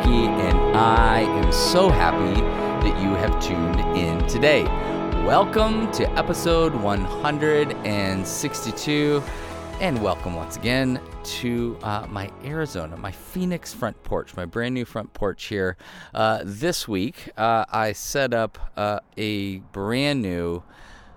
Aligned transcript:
Ricky, 0.00 0.26
and 0.26 0.76
I 0.78 1.20
am 1.20 1.52
so 1.52 1.90
happy 1.90 2.40
that 2.40 3.02
you 3.02 3.10
have 3.16 3.38
tuned 3.42 3.80
in 3.98 4.26
today. 4.26 4.64
Welcome 5.26 5.92
to 5.92 6.10
episode 6.12 6.74
162, 6.74 9.22
and 9.78 10.02
welcome 10.02 10.36
once 10.36 10.56
again 10.56 11.02
to 11.22 11.76
uh, 11.82 12.06
my 12.08 12.30
Arizona, 12.44 12.96
my 12.96 13.12
Phoenix 13.12 13.74
front 13.74 14.02
porch, 14.02 14.34
my 14.36 14.46
brand 14.46 14.74
new 14.74 14.86
front 14.86 15.12
porch 15.12 15.44
here. 15.44 15.76
Uh, 16.14 16.40
this 16.44 16.88
week, 16.88 17.28
uh, 17.36 17.66
I 17.68 17.92
set 17.92 18.32
up 18.32 18.72
uh, 18.78 19.00
a 19.18 19.58
brand 19.58 20.22
new 20.22 20.62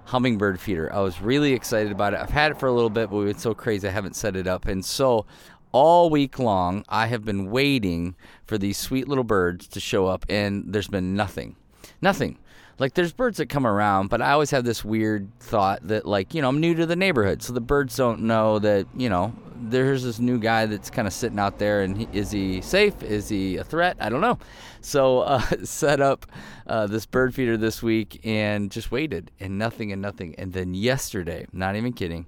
hummingbird 0.05 0.59
feeder. 0.59 0.93
I 0.93 0.99
was 0.99 1.21
really 1.21 1.53
excited 1.53 1.91
about 1.91 2.13
it. 2.13 2.19
I've 2.19 2.29
had 2.29 2.51
it 2.51 2.59
for 2.59 2.67
a 2.67 2.73
little 2.73 2.89
bit, 2.89 3.09
but 3.09 3.15
we've 3.15 3.27
been 3.27 3.37
so 3.37 3.53
crazy 3.53 3.87
I 3.87 3.91
haven't 3.91 4.17
set 4.17 4.35
it 4.35 4.47
up. 4.47 4.65
And 4.65 4.83
so 4.83 5.25
all 5.73 6.09
week 6.09 6.39
long, 6.39 6.85
I 6.87 7.07
have 7.07 7.25
been 7.25 7.51
waiting 7.51 8.15
for 8.45 8.57
these 8.57 8.77
sweet 8.77 9.07
little 9.07 9.23
birds 9.23 9.67
to 9.69 9.79
show 9.79 10.07
up, 10.07 10.25
and 10.29 10.71
there's 10.71 10.87
been 10.87 11.15
nothing. 11.15 11.57
Nothing. 12.01 12.37
Like, 12.79 12.93
there's 12.93 13.11
birds 13.11 13.37
that 13.37 13.49
come 13.49 13.67
around, 13.67 14.09
but 14.09 14.21
I 14.21 14.31
always 14.31 14.51
have 14.51 14.63
this 14.63 14.85
weird 14.85 15.27
thought 15.39 15.87
that, 15.87 16.05
like, 16.05 16.33
you 16.33 16.41
know, 16.41 16.49
I'm 16.49 16.59
new 16.59 16.73
to 16.75 16.85
the 16.85 16.95
neighborhood, 16.95 17.41
so 17.43 17.53
the 17.53 17.61
birds 17.61 17.95
don't 17.95 18.21
know 18.21 18.59
that, 18.59 18.87
you 18.95 19.09
know, 19.09 19.33
there's 19.55 20.03
this 20.03 20.19
new 20.19 20.39
guy 20.39 20.65
that's 20.65 20.89
kind 20.89 21.07
of 21.07 21.13
sitting 21.13 21.39
out 21.39 21.59
there, 21.59 21.81
and 21.81 21.97
he, 21.97 22.07
is 22.13 22.31
he 22.31 22.61
safe? 22.61 23.01
Is 23.01 23.29
he 23.29 23.57
a 23.57 23.63
threat? 23.63 23.97
I 23.99 24.09
don't 24.09 24.21
know. 24.21 24.37
So, 24.81 25.19
uh, 25.21 25.41
set 25.63 26.01
up 26.01 26.25
uh, 26.67 26.87
this 26.87 27.05
bird 27.05 27.33
feeder 27.33 27.57
this 27.57 27.81
week 27.81 28.19
and 28.23 28.69
just 28.69 28.91
waited, 28.91 29.31
and 29.39 29.57
nothing 29.57 29.91
and 29.91 30.01
nothing. 30.01 30.35
And 30.37 30.53
then 30.53 30.73
yesterday, 30.73 31.47
not 31.51 31.75
even 31.75 31.93
kidding, 31.93 32.27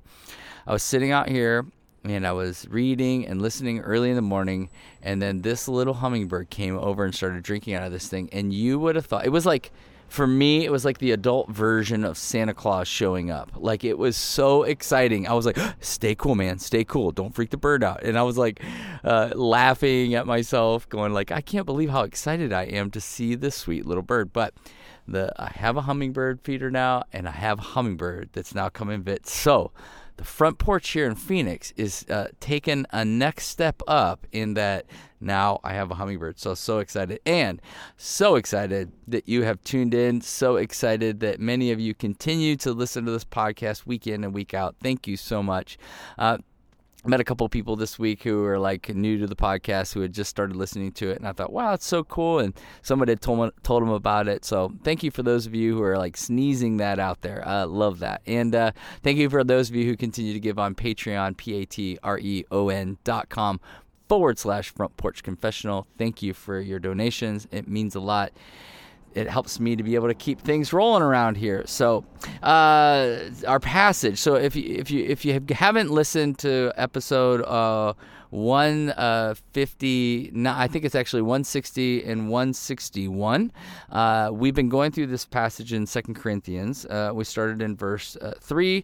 I 0.66 0.74
was 0.74 0.84
sitting 0.84 1.12
out 1.12 1.30
here 1.30 1.66
and 2.06 2.26
I 2.26 2.32
was 2.32 2.68
reading 2.70 3.28
and 3.28 3.42
listening 3.42 3.82
early 3.82 4.10
in 4.10 4.16
the 4.16 4.22
morning, 4.22 4.70
and 5.02 5.22
then 5.22 5.42
this 5.42 5.68
little 5.68 5.96
hummingbird 5.96 6.50
came 6.50 6.78
over 6.78 7.04
and 7.04 7.14
started 7.14 7.44
drinking 7.44 7.74
out 7.74 7.84
of 7.84 7.92
this 7.92 8.08
thing. 8.08 8.30
And 8.32 8.54
you 8.54 8.80
would 8.80 8.96
have 8.96 9.06
thought 9.06 9.26
it 9.26 9.32
was 9.32 9.46
like, 9.46 9.72
for 10.08 10.28
me, 10.28 10.64
it 10.64 10.72
was 10.72 10.86
like 10.86 11.00
the 11.00 11.12
adult 11.12 11.50
version 11.50 12.06
of 12.06 12.18
Santa 12.18 12.54
Claus 12.54 12.88
showing 12.88 13.32
up. 13.32 13.52
Like 13.56 13.84
it 13.84 13.98
was 13.98 14.16
so 14.16 14.64
exciting. 14.64 15.28
I 15.28 15.34
was 15.34 15.46
like, 15.46 15.58
"Stay 15.80 16.16
cool, 16.16 16.36
man. 16.36 16.60
Stay 16.60 16.84
cool. 16.84 17.12
Don't 17.12 17.34
freak 17.34 17.50
the 17.50 17.58
bird 17.58 17.84
out." 17.84 18.04
And 18.04 18.18
I 18.18 18.24
was 18.24 18.38
like, 18.38 18.62
uh, 19.04 19.32
laughing 19.36 20.14
at 20.14 20.28
myself, 20.28 20.88
going 20.90 21.14
like, 21.14 21.32
"I 21.32 21.42
can't 21.42 21.66
believe 21.66 21.90
how 21.90 22.04
excited 22.04 22.54
I 22.54 22.64
am 22.64 22.92
to 22.92 23.02
see 23.02 23.36
this 23.36 23.56
sweet 23.56 23.86
little 23.86 24.04
bird." 24.04 24.32
But 24.32 24.54
the 25.08 25.34
I 25.38 25.50
have 25.56 25.76
a 25.76 25.82
hummingbird 25.82 26.42
feeder 26.42 26.70
now, 26.70 27.04
and 27.12 27.28
I 27.28 27.32
have 27.32 27.60
a 27.60 27.64
hummingbird 27.64 28.30
that's 28.34 28.54
now 28.56 28.70
coming 28.70 29.02
bit. 29.02 29.28
So 29.28 29.72
the 30.18 30.24
front 30.24 30.58
porch 30.58 30.90
here 30.92 31.06
in 31.06 31.16
Phoenix 31.16 31.74
is 31.76 32.06
uh, 32.10 32.28
taking 32.40 32.86
a 32.92 33.04
next 33.04 33.48
step 33.48 33.82
up 33.88 34.26
in 34.32 34.54
that 34.54 34.86
now 35.20 35.60
I 35.64 35.74
have 35.74 35.92
a 35.92 35.96
hummingbird. 35.96 36.40
So, 36.40 36.54
so 36.54 36.80
excited. 36.80 37.20
And 37.26 37.62
so 37.98 38.36
excited 38.36 38.92
that 39.08 39.28
you 39.28 39.44
have 39.44 39.62
tuned 39.64 39.94
in. 39.94 40.22
So 40.22 40.56
excited 40.58 41.20
that 41.22 41.40
many 41.40 41.72
of 41.72 41.80
you 41.80 41.94
continue 41.94 42.56
to 42.58 42.72
listen 42.72 43.06
to 43.06 43.12
this 43.12 43.26
podcast 43.26 43.86
week 43.86 44.08
in 44.08 44.24
and 44.24 44.34
week 44.34 44.54
out. 44.54 44.76
Thank 44.82 45.08
you 45.08 45.18
so 45.18 45.42
much. 45.42 45.78
Uh, 46.18 46.38
met 47.08 47.20
a 47.20 47.24
couple 47.24 47.48
people 47.50 47.76
this 47.76 48.00
week 48.00 48.24
who 48.24 48.42
were 48.42 48.60
like 48.60 48.90
new 48.90 49.18
to 49.18 49.28
the 49.28 49.36
podcast 49.36 49.94
who 49.94 50.02
had 50.02 50.14
just 50.14 50.30
started 50.30 50.56
listening 50.56 50.92
to 50.92 51.10
it 51.10 51.18
and 51.18 51.28
i 51.28 51.32
thought 51.32 51.52
wow 51.52 51.74
it's 51.74 51.86
so 51.86 52.04
cool 52.04 52.40
and 52.40 52.54
somebody 52.82 53.12
had 53.12 53.22
told, 53.22 53.52
told 53.64 53.82
them 53.82 53.90
about 53.90 54.28
it. 54.28 54.46
So 54.46 54.74
thank 54.84 55.04
you 55.04 55.12
for 55.12 55.24
those 55.24 55.46
of 55.46 55.56
you 55.56 55.76
who 55.76 55.84
are 55.84 55.98
like 55.98 56.18
sneezing 56.18 56.78
that 56.78 57.00
out 57.00 57.22
there. 57.22 57.44
I 57.46 57.62
uh, 57.62 57.68
love 57.68 58.00
that. 58.00 58.22
And 58.26 58.56
uh, 58.56 58.72
thank 59.04 59.18
you 59.18 59.30
for 59.30 59.44
those 59.44 59.70
of 59.70 59.76
you 59.76 59.86
who 59.86 59.98
continue 59.98 60.34
to 60.34 60.40
give 60.40 60.60
on 60.60 60.76
patreon 60.76 61.38
p-a-t-r-e-o-n 61.38 62.98
dot 63.04 63.30
com 63.30 63.60
forward 64.08 64.38
slash 64.38 64.70
front 64.70 64.96
porch 64.98 65.24
confessional. 65.24 65.88
Thank 65.98 66.22
you 66.22 66.34
for 66.34 66.60
your 66.60 66.80
donations. 66.80 67.48
It 67.52 67.68
means 67.68 67.96
a 67.96 68.00
lot 68.00 68.32
it 69.16 69.30
helps 69.30 69.60
me 69.60 69.76
to 69.76 69.84
be 69.84 69.96
able 69.96 70.08
to 70.08 70.14
keep 70.14 70.42
things 70.42 70.72
rolling 70.74 71.02
around 71.02 71.38
here. 71.38 71.64
So, 71.66 72.06
uh, 72.44 73.18
our 73.48 73.60
passage. 73.60 74.20
So, 74.20 74.36
if 74.36 74.56
you 74.56 74.76
if 74.76 74.92
you 74.92 75.04
if 75.06 75.26
you 75.26 75.42
haven't 75.52 75.90
listened 75.90 76.38
to 76.40 76.72
episode 76.76 77.42
uh, 77.44 77.94
150, 78.32 80.34
uh, 80.36 80.54
I 80.54 80.68
think 80.68 80.84
it's 80.84 80.96
actually 80.96 81.22
160 81.22 82.04
and 82.04 82.30
161. 82.30 83.54
Uh, 83.90 84.32
we've 84.34 84.54
been 84.54 84.68
going 84.68 84.92
through 84.92 85.08
this 85.08 85.26
passage 85.26 85.72
in 85.72 85.88
Second 85.88 86.16
Corinthians. 86.16 86.86
Uh, 86.86 87.12
we 87.14 87.24
started 87.24 87.62
in 87.62 87.78
verse 87.78 88.18
uh, 88.18 88.34
three. 88.42 88.84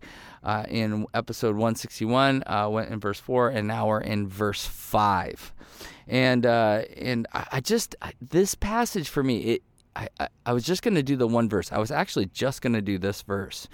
In 0.70 1.06
episode 1.14 1.56
161, 1.56 2.44
uh, 2.48 2.68
went 2.70 2.90
in 2.90 3.00
verse 3.00 3.20
four, 3.20 3.50
and 3.50 3.68
now 3.68 3.88
we're 3.88 4.02
in 4.02 4.28
verse 4.28 4.66
five. 4.66 5.54
And 6.08 6.46
and 6.46 7.28
I, 7.34 7.48
I 7.52 7.60
just 7.60 7.96
this 8.22 8.56
passage 8.56 9.10
for 9.10 9.24
me 9.24 9.40
it 9.40 9.64
I, 9.96 10.08
I, 10.20 10.28
I, 10.46 10.54
was 10.54 10.64
just 10.64 10.84
going 10.84 10.96
to 10.96 11.04
do 11.04 11.16
the 11.16 11.28
one 11.28 11.50
verse. 11.50 11.72
I 11.72 11.78
was 11.78 11.92
actually 11.92 12.28
just 12.28 12.62
going 12.62 12.74
to 12.74 12.82
do 12.82 12.98
this 12.98 13.22
verse. 13.22 13.68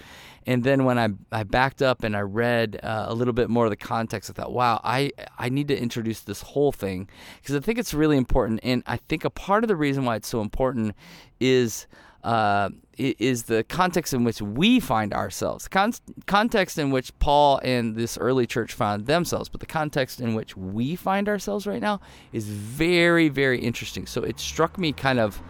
And 0.46 0.64
then 0.64 0.84
when 0.84 0.98
I, 0.98 1.08
I 1.30 1.42
backed 1.42 1.82
up 1.82 2.02
and 2.02 2.16
I 2.16 2.20
read 2.20 2.80
uh, 2.82 3.06
a 3.08 3.14
little 3.14 3.34
bit 3.34 3.50
more 3.50 3.64
of 3.64 3.70
the 3.70 3.76
context, 3.76 4.30
I 4.30 4.32
thought, 4.32 4.52
wow, 4.52 4.80
I, 4.82 5.12
I 5.38 5.48
need 5.48 5.68
to 5.68 5.78
introduce 5.78 6.20
this 6.20 6.42
whole 6.42 6.72
thing 6.72 7.08
because 7.40 7.54
I 7.54 7.60
think 7.60 7.78
it's 7.78 7.94
really 7.94 8.16
important. 8.16 8.60
And 8.62 8.82
I 8.86 8.96
think 9.08 9.24
a 9.24 9.30
part 9.30 9.64
of 9.64 9.68
the 9.68 9.76
reason 9.76 10.04
why 10.04 10.16
it's 10.16 10.28
so 10.28 10.40
important 10.40 10.94
is. 11.40 11.86
Uh, 12.24 12.68
is 12.98 13.44
the 13.44 13.62
context 13.62 14.12
in 14.12 14.24
which 14.24 14.42
we 14.42 14.80
find 14.80 15.14
ourselves, 15.14 15.68
Con- 15.68 15.92
context 16.26 16.76
in 16.76 16.90
which 16.90 17.16
Paul 17.20 17.60
and 17.62 17.94
this 17.94 18.18
early 18.18 18.44
church 18.44 18.74
found 18.74 19.06
themselves, 19.06 19.48
but 19.48 19.60
the 19.60 19.66
context 19.66 20.20
in 20.20 20.34
which 20.34 20.56
we 20.56 20.96
find 20.96 21.28
ourselves 21.28 21.64
right 21.64 21.80
now 21.80 22.00
is 22.32 22.48
very, 22.48 23.28
very 23.28 23.60
interesting. 23.60 24.04
So 24.04 24.24
it 24.24 24.40
struck 24.40 24.78
me 24.78 24.92
kind 24.92 25.20
of 25.20 25.40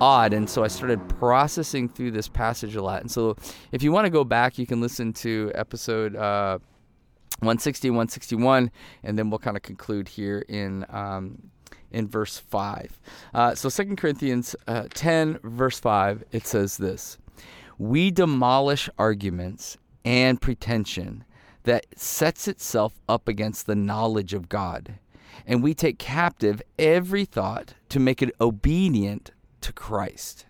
odd. 0.00 0.32
And 0.32 0.48
so 0.48 0.64
I 0.64 0.68
started 0.68 1.08
processing 1.08 1.88
through 1.88 2.12
this 2.12 2.28
passage 2.28 2.76
a 2.76 2.82
lot. 2.82 3.00
And 3.00 3.10
so 3.10 3.36
if 3.72 3.82
you 3.82 3.92
want 3.92 4.06
to 4.06 4.10
go 4.10 4.24
back, 4.24 4.58
you 4.58 4.66
can 4.66 4.80
listen 4.80 5.12
to 5.14 5.52
episode 5.54 6.16
uh, 6.16 6.58
160, 7.40 7.90
161, 7.90 8.70
and 9.02 9.18
then 9.18 9.30
we'll 9.30 9.38
kind 9.38 9.56
of 9.56 9.62
conclude 9.62 10.08
here 10.08 10.44
in. 10.48 10.84
Um, 10.88 11.50
in 11.92 12.08
verse 12.08 12.38
5. 12.38 13.00
Uh, 13.32 13.54
so 13.54 13.70
2 13.70 13.96
Corinthians 13.96 14.56
uh, 14.66 14.84
10, 14.92 15.38
verse 15.42 15.78
5, 15.78 16.24
it 16.32 16.46
says 16.46 16.76
this 16.76 17.16
We 17.78 18.10
demolish 18.10 18.90
arguments 18.98 19.78
and 20.04 20.40
pretension 20.40 21.24
that 21.62 21.86
sets 21.96 22.48
itself 22.48 22.94
up 23.08 23.28
against 23.28 23.66
the 23.66 23.74
knowledge 23.74 24.34
of 24.34 24.48
God. 24.48 24.98
And 25.46 25.62
we 25.62 25.74
take 25.74 25.98
captive 25.98 26.62
every 26.78 27.24
thought 27.24 27.74
to 27.90 28.00
make 28.00 28.22
it 28.22 28.34
obedient 28.40 29.32
to 29.60 29.72
Christ. 29.72 30.46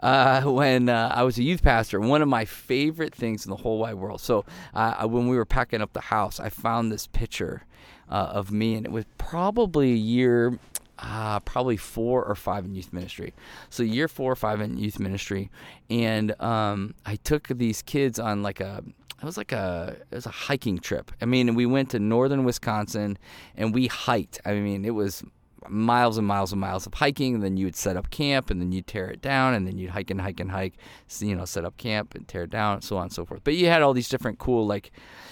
Uh, 0.00 0.42
when 0.44 0.88
uh, 0.88 1.10
I 1.14 1.22
was 1.22 1.38
a 1.38 1.42
youth 1.42 1.62
pastor, 1.62 2.00
one 2.00 2.22
of 2.22 2.28
my 2.28 2.44
favorite 2.44 3.14
things 3.14 3.44
in 3.44 3.50
the 3.50 3.56
whole 3.56 3.78
wide 3.78 3.94
world. 3.94 4.20
So, 4.20 4.44
uh, 4.74 5.06
when 5.06 5.28
we 5.28 5.36
were 5.36 5.46
packing 5.46 5.80
up 5.80 5.92
the 5.92 6.00
house, 6.00 6.38
I 6.38 6.50
found 6.50 6.92
this 6.92 7.06
picture 7.06 7.62
uh, 8.10 8.30
of 8.32 8.52
me, 8.52 8.74
and 8.74 8.86
it 8.86 8.92
was 8.92 9.06
probably 9.18 9.92
a 9.92 9.96
year, 9.96 10.58
uh, 10.98 11.40
probably 11.40 11.76
four 11.76 12.24
or 12.24 12.34
five 12.34 12.64
in 12.64 12.74
youth 12.74 12.92
ministry. 12.92 13.32
So, 13.70 13.82
year 13.82 14.08
four 14.08 14.30
or 14.30 14.36
five 14.36 14.60
in 14.60 14.76
youth 14.76 14.98
ministry, 14.98 15.50
and 15.88 16.38
um, 16.40 16.94
I 17.06 17.16
took 17.16 17.48
these 17.48 17.82
kids 17.82 18.18
on 18.18 18.42
like 18.42 18.60
a 18.60 18.84
it 19.22 19.26
was 19.26 19.38
like 19.38 19.52
a 19.52 19.96
it 20.10 20.14
was 20.14 20.26
a 20.26 20.30
hiking 20.30 20.78
trip. 20.78 21.10
I 21.22 21.24
mean, 21.24 21.54
we 21.54 21.64
went 21.64 21.90
to 21.90 21.98
northern 21.98 22.44
Wisconsin 22.44 23.16
and 23.56 23.72
we 23.72 23.86
hiked. 23.86 24.38
I 24.44 24.54
mean, 24.54 24.84
it 24.84 24.90
was 24.90 25.22
miles 25.68 26.18
and 26.18 26.26
miles 26.26 26.52
and 26.52 26.60
miles 26.60 26.86
of 26.86 26.94
hiking. 26.94 27.34
And 27.34 27.42
then 27.42 27.56
you 27.56 27.66
would 27.66 27.76
set 27.76 27.96
up 27.96 28.10
camp, 28.10 28.50
and 28.50 28.60
then 28.60 28.72
you'd 28.72 28.86
tear 28.86 29.08
it 29.08 29.20
down, 29.20 29.54
and 29.54 29.66
then 29.66 29.78
you'd 29.78 29.90
hike 29.90 30.10
and 30.10 30.20
hike 30.20 30.40
and 30.40 30.50
hike. 30.50 30.74
You 31.18 31.34
know, 31.34 31.44
set 31.44 31.64
up 31.64 31.76
camp 31.76 32.14
and 32.14 32.26
tear 32.26 32.44
it 32.44 32.50
down, 32.50 32.82
so 32.82 32.96
on 32.96 33.04
and 33.04 33.12
so 33.12 33.24
forth. 33.24 33.42
But 33.44 33.54
you 33.54 33.66
had 33.66 33.82
all 33.82 33.92
these 33.92 34.08
different 34.08 34.38
cool 34.38 34.66
like 34.66 34.90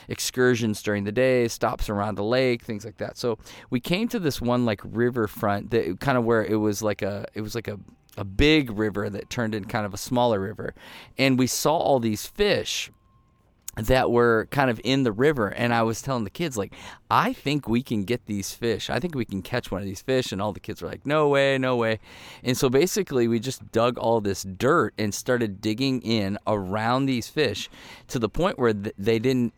excursions 0.09 0.83
during 0.83 1.05
the 1.05 1.13
day, 1.13 1.49
stops 1.49 1.89
around 1.89 2.17
the 2.17 2.25
lake, 2.25 2.63
things 2.63 2.85
like 2.85 2.99
that. 2.99 3.17
So 3.17 3.39
we 3.71 3.81
came 3.81 4.09
to 4.09 4.19
this 4.19 4.41
one 4.41 4.65
like 4.65 4.81
riverfront 4.85 5.71
that 5.71 6.01
kind 6.01 6.19
of 6.19 6.25
where 6.25 6.45
it 6.45 6.57
was 6.57 6.83
like 6.83 7.03
a 7.03 7.27
it 7.35 7.41
was 7.41 7.55
like 7.55 7.69
a 7.69 7.79
a 8.19 8.25
big 8.25 8.71
river 8.71 9.09
that 9.09 9.31
turned 9.31 9.55
into 9.55 9.69
kind 9.69 9.87
of 9.87 9.95
a 9.95 9.99
smaller 9.99 10.39
river, 10.39 10.75
and 11.19 11.39
we 11.39 11.47
saw 11.47 11.77
all 11.77 11.99
these 11.99 12.27
fish 12.27 12.91
that 13.77 14.11
were 14.11 14.49
kind 14.51 14.71
of 14.71 14.81
in 14.85 15.03
the 15.03 15.13
river 15.13 15.49
and 15.49 15.73
I 15.73 15.83
was 15.83 16.03
telling 16.03 16.25
the 16.25 16.31
kids 16.31 16.59
like 16.59 16.75
I 17.11 17.33
think 17.33 17.69
we 17.69 17.83
can 17.83 18.05
get 18.05 18.27
these 18.27 18.53
fish. 18.53 18.91
I 18.91 19.01
think 19.01 19.15
we 19.15 19.25
can 19.25 19.41
catch 19.43 19.71
one 19.71 19.81
of 19.81 19.87
these 19.87 20.03
fish 20.03 20.31
and 20.31 20.43
all 20.43 20.53
the 20.53 20.61
kids 20.61 20.83
were 20.83 20.89
like 20.89 21.07
no 21.07 21.29
way, 21.29 21.57
no 21.57 21.77
way. 21.77 21.99
And 22.43 22.57
so 22.57 22.69
basically 22.69 23.29
we 23.29 23.41
just 23.41 23.73
dug 23.73 23.97
all 23.97 24.21
this 24.21 24.43
dirt 24.43 24.93
and 24.99 25.15
started 25.15 25.61
digging 25.61 26.03
in 26.03 26.39
around 26.47 27.07
these 27.07 27.29
fish 27.29 27.71
to 28.09 28.19
the 28.19 28.29
point 28.29 28.59
where 28.59 28.73
they 28.73 29.19
didn't 29.19 29.55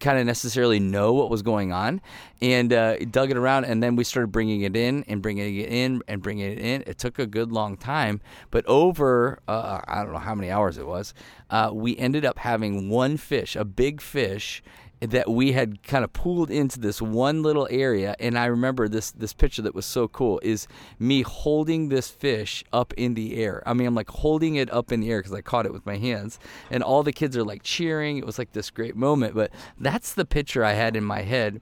kind 0.00 0.18
of 0.18 0.26
necessarily 0.26 0.78
know 0.80 1.12
what 1.12 1.30
was 1.30 1.42
going 1.42 1.72
on 1.72 2.00
and 2.40 2.72
uh, 2.72 2.98
dug 2.98 3.30
it 3.30 3.36
around 3.36 3.64
and 3.64 3.82
then 3.82 3.96
we 3.96 4.04
started 4.04 4.28
bringing 4.28 4.62
it 4.62 4.76
in 4.76 5.04
and 5.08 5.22
bringing 5.22 5.56
it 5.56 5.68
in 5.68 6.02
and 6.06 6.22
bringing 6.22 6.50
it 6.52 6.58
in. 6.58 6.82
It 6.86 6.98
took 6.98 7.18
a 7.18 7.26
good 7.26 7.52
long 7.52 7.76
time 7.76 8.20
but 8.50 8.64
over 8.66 9.38
uh, 9.48 9.80
i 9.86 10.02
don't 10.02 10.12
know 10.12 10.18
how 10.18 10.34
many 10.34 10.50
hours 10.50 10.78
it 10.78 10.86
was 10.86 11.14
uh, 11.50 11.70
we 11.72 11.96
ended 11.96 12.24
up 12.24 12.38
having 12.38 12.88
one 12.88 13.16
fish 13.16 13.56
a 13.56 13.64
big 13.64 14.00
fish 14.00 14.62
that 15.00 15.30
we 15.30 15.52
had 15.52 15.82
kind 15.82 16.04
of 16.04 16.12
pooled 16.12 16.50
into 16.50 16.80
this 16.80 17.00
one 17.00 17.42
little 17.42 17.68
area 17.70 18.16
and 18.18 18.36
i 18.36 18.46
remember 18.46 18.88
this 18.88 19.12
this 19.12 19.32
picture 19.32 19.62
that 19.62 19.74
was 19.74 19.86
so 19.86 20.08
cool 20.08 20.40
is 20.42 20.66
me 20.98 21.22
holding 21.22 21.88
this 21.88 22.08
fish 22.08 22.64
up 22.72 22.92
in 22.94 23.14
the 23.14 23.36
air. 23.36 23.62
I 23.66 23.74
mean 23.74 23.86
i'm 23.86 23.94
like 23.94 24.10
holding 24.10 24.56
it 24.56 24.72
up 24.72 24.90
in 24.90 25.00
the 25.00 25.10
air 25.10 25.20
because 25.20 25.32
i 25.32 25.40
caught 25.40 25.66
it 25.66 25.72
with 25.72 25.86
my 25.86 25.96
hands 25.96 26.38
and 26.70 26.82
all 26.82 27.02
the 27.02 27.12
kids 27.12 27.36
are 27.36 27.44
like 27.44 27.62
cheering. 27.62 28.18
It 28.18 28.26
was 28.26 28.38
like 28.38 28.52
this 28.52 28.70
great 28.70 28.96
moment 28.96 29.34
but 29.34 29.52
that's 29.78 30.14
the 30.14 30.24
picture 30.24 30.64
i 30.64 30.72
had 30.72 30.96
in 30.96 31.04
my 31.04 31.22
head 31.22 31.60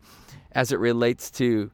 as 0.53 0.73
it 0.73 0.79
relates 0.79 1.31
to 1.32 1.71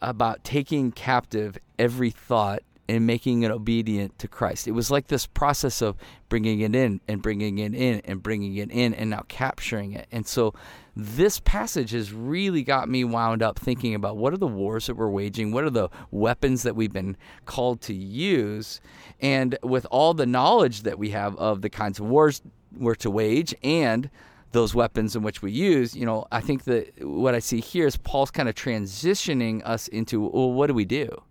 about 0.00 0.44
taking 0.44 0.92
captive 0.92 1.58
every 1.78 2.10
thought 2.10 2.62
and 2.88 3.06
making 3.06 3.42
it 3.42 3.50
obedient 3.50 4.18
to 4.18 4.26
Christ. 4.26 4.66
It 4.66 4.72
was 4.72 4.90
like 4.90 5.08
this 5.08 5.26
process 5.26 5.82
of 5.82 5.96
bringing 6.28 6.60
it 6.60 6.74
in 6.74 7.00
and 7.06 7.20
bringing 7.20 7.58
it 7.58 7.74
in 7.74 8.00
and 8.04 8.22
bringing 8.22 8.56
it 8.56 8.70
in 8.70 8.94
and 8.94 9.10
now 9.10 9.24
capturing 9.28 9.92
it. 9.92 10.06
And 10.10 10.26
so 10.26 10.54
this 10.96 11.38
passage 11.38 11.90
has 11.90 12.12
really 12.12 12.62
got 12.62 12.88
me 12.88 13.04
wound 13.04 13.42
up 13.42 13.58
thinking 13.58 13.94
about 13.94 14.16
what 14.16 14.32
are 14.32 14.38
the 14.38 14.46
wars 14.46 14.86
that 14.86 14.96
we're 14.96 15.10
waging? 15.10 15.52
What 15.52 15.64
are 15.64 15.70
the 15.70 15.90
weapons 16.10 16.62
that 16.62 16.74
we've 16.74 16.92
been 16.92 17.16
called 17.44 17.82
to 17.82 17.94
use? 17.94 18.80
And 19.20 19.58
with 19.62 19.86
all 19.90 20.14
the 20.14 20.26
knowledge 20.26 20.82
that 20.82 20.98
we 20.98 21.10
have 21.10 21.36
of 21.36 21.62
the 21.62 21.70
kinds 21.70 22.00
of 22.00 22.06
wars 22.06 22.42
we're 22.76 22.94
to 22.96 23.10
wage 23.10 23.54
and 23.62 24.10
those 24.52 24.74
weapons 24.74 25.14
in 25.14 25.22
which 25.22 25.42
we 25.42 25.52
use, 25.52 25.94
you 25.94 26.06
know, 26.06 26.26
I 26.32 26.40
think 26.40 26.64
that 26.64 27.04
what 27.04 27.34
I 27.34 27.38
see 27.38 27.60
here 27.60 27.86
is 27.86 27.96
Paul's 27.96 28.30
kind 28.30 28.48
of 28.48 28.54
transitioning 28.54 29.62
us 29.64 29.88
into, 29.88 30.20
well, 30.20 30.52
what 30.52 30.68
do 30.68 30.74
we 30.74 30.86
do? 30.86 31.22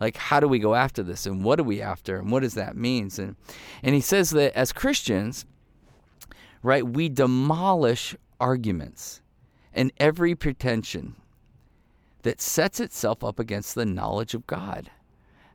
Like 0.00 0.16
how 0.16 0.40
do 0.40 0.48
we 0.48 0.58
go 0.58 0.74
after 0.74 1.02
this? 1.02 1.26
And 1.26 1.44
what 1.44 1.60
are 1.60 1.64
we 1.64 1.80
after? 1.80 2.18
And 2.18 2.32
what 2.32 2.40
does 2.40 2.54
that 2.54 2.76
mean 2.76 3.10
and 3.18 3.36
and 3.82 3.94
he 3.94 4.00
says 4.00 4.30
that 4.30 4.56
as 4.56 4.72
christians 4.72 5.46
right 6.62 6.86
we 6.86 7.08
demolish 7.08 8.14
arguments 8.38 9.22
and 9.72 9.92
every 9.98 10.34
pretension 10.34 11.14
that 12.22 12.40
sets 12.40 12.80
itself 12.80 13.24
up 13.24 13.38
against 13.38 13.74
the 13.74 13.86
knowledge 13.86 14.34
of 14.34 14.46
god 14.46 14.90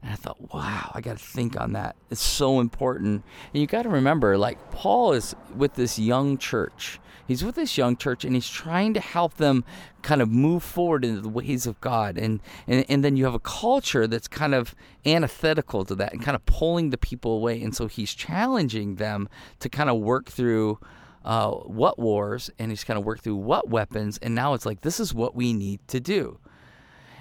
and 0.05 0.13
I 0.13 0.17
thought, 0.17 0.53
wow, 0.53 0.91
I 0.93 1.01
got 1.01 1.17
to 1.17 1.23
think 1.23 1.59
on 1.59 1.73
that. 1.73 1.95
It's 2.11 2.21
so 2.21 2.59
important. 2.59 3.23
And 3.51 3.61
you 3.61 3.65
got 3.65 3.81
to 3.83 3.89
remember, 3.89 4.37
like, 4.37 4.69
Paul 4.69 5.13
is 5.13 5.35
with 5.55 5.73
this 5.73 5.97
young 5.97 6.37
church. 6.37 6.99
He's 7.27 7.43
with 7.43 7.55
this 7.55 7.75
young 7.75 7.97
church 7.97 8.23
and 8.23 8.35
he's 8.35 8.47
trying 8.47 8.93
to 8.93 8.99
help 8.99 9.37
them 9.37 9.63
kind 10.03 10.21
of 10.21 10.29
move 10.29 10.61
forward 10.61 11.03
into 11.03 11.21
the 11.21 11.29
ways 11.29 11.65
of 11.65 11.81
God. 11.81 12.19
And, 12.19 12.39
and, 12.67 12.85
and 12.87 13.03
then 13.03 13.17
you 13.17 13.25
have 13.25 13.33
a 13.33 13.39
culture 13.39 14.05
that's 14.05 14.27
kind 14.27 14.53
of 14.53 14.75
antithetical 15.07 15.83
to 15.85 15.95
that 15.95 16.13
and 16.13 16.21
kind 16.21 16.35
of 16.35 16.45
pulling 16.45 16.91
the 16.91 16.99
people 16.99 17.37
away. 17.37 17.59
And 17.63 17.75
so 17.75 17.87
he's 17.87 18.13
challenging 18.13 18.97
them 18.97 19.27
to 19.57 19.69
kind 19.69 19.89
of 19.89 19.97
work 19.97 20.29
through 20.29 20.77
uh, 21.23 21.49
what 21.49 21.97
wars 21.97 22.51
and 22.59 22.69
he's 22.69 22.83
kind 22.83 22.99
of 22.99 23.05
work 23.05 23.21
through 23.21 23.37
what 23.37 23.69
weapons. 23.69 24.19
And 24.21 24.35
now 24.35 24.53
it's 24.53 24.67
like, 24.67 24.81
this 24.81 24.99
is 24.99 25.15
what 25.15 25.35
we 25.35 25.51
need 25.51 25.79
to 25.87 25.99
do. 25.99 26.37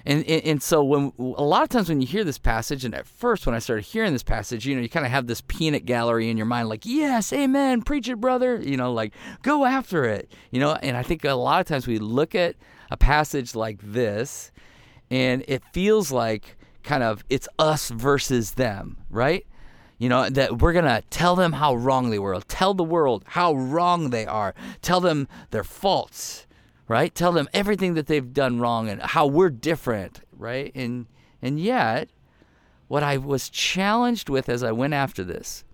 And, 0.06 0.24
and, 0.24 0.44
and 0.44 0.62
so 0.62 0.84
when 0.84 1.12
a 1.18 1.42
lot 1.42 1.62
of 1.62 1.70
times 1.70 1.88
when 1.88 2.00
you 2.00 2.06
hear 2.06 2.24
this 2.24 2.38
passage, 2.38 2.84
and 2.84 2.94
at 2.94 3.06
first 3.06 3.46
when 3.46 3.54
I 3.54 3.58
started 3.58 3.82
hearing 3.82 4.12
this 4.12 4.22
passage, 4.22 4.66
you 4.66 4.74
know, 4.74 4.82
you 4.82 4.88
kind 4.88 5.06
of 5.06 5.12
have 5.12 5.26
this 5.26 5.40
peanut 5.40 5.86
gallery 5.86 6.28
in 6.28 6.36
your 6.36 6.46
mind, 6.46 6.68
like, 6.68 6.84
yes, 6.84 7.32
amen, 7.32 7.82
preach 7.82 8.08
it, 8.08 8.20
brother. 8.20 8.60
You 8.60 8.76
know, 8.76 8.92
like 8.92 9.14
go 9.42 9.64
after 9.64 10.04
it. 10.04 10.30
You 10.50 10.60
know, 10.60 10.72
and 10.74 10.96
I 10.96 11.02
think 11.02 11.24
a 11.24 11.32
lot 11.32 11.60
of 11.60 11.66
times 11.66 11.86
we 11.86 11.98
look 11.98 12.34
at 12.34 12.56
a 12.90 12.96
passage 12.96 13.54
like 13.54 13.78
this, 13.82 14.52
and 15.10 15.42
it 15.48 15.62
feels 15.72 16.12
like 16.12 16.56
kind 16.82 17.02
of 17.02 17.24
it's 17.30 17.48
us 17.58 17.88
versus 17.88 18.52
them, 18.52 18.98
right? 19.08 19.46
You 19.96 20.10
know, 20.10 20.28
that 20.28 20.58
we're 20.58 20.72
going 20.74 20.84
to 20.84 21.02
tell 21.08 21.34
them 21.34 21.52
how 21.52 21.76
wrong 21.76 22.10
they 22.10 22.18
were, 22.18 22.38
tell 22.42 22.74
the 22.74 22.84
world 22.84 23.24
how 23.26 23.54
wrong 23.54 24.10
they 24.10 24.26
are, 24.26 24.54
tell 24.82 25.00
them 25.00 25.28
their 25.50 25.64
faults 25.64 26.46
right? 26.88 27.14
Tell 27.14 27.32
them 27.32 27.48
everything 27.52 27.94
that 27.94 28.06
they've 28.06 28.32
done 28.32 28.60
wrong 28.60 28.88
and 28.88 29.00
how 29.02 29.26
we're 29.26 29.50
different, 29.50 30.20
right? 30.32 30.72
And 30.75 31.06
and 31.42 31.60
yet, 31.60 32.08
what 32.88 33.02
I 33.02 33.16
was 33.16 33.50
challenged 33.50 34.28
with 34.28 34.48
as 34.48 34.62
I 34.62 34.72
went 34.72 34.94
after 34.94 35.25
this, 35.25 35.64